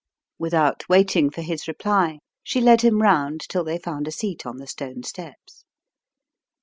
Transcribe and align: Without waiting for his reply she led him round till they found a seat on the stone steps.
Without 0.39 0.83
waiting 0.89 1.29
for 1.29 1.43
his 1.43 1.67
reply 1.67 2.17
she 2.41 2.59
led 2.59 2.81
him 2.81 3.03
round 3.03 3.41
till 3.47 3.63
they 3.63 3.77
found 3.77 4.07
a 4.07 4.11
seat 4.11 4.47
on 4.47 4.57
the 4.57 4.65
stone 4.65 5.03
steps. 5.03 5.63